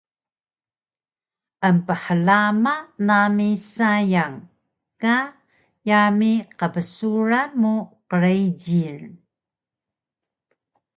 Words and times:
Emphlama 1.67 2.73
nami 3.07 3.49
sayang 3.73 4.35
ka 5.01 5.15
yami 5.89 6.31
qbsuran 6.59 7.49
mu 7.61 7.75
qrijil 8.09 8.99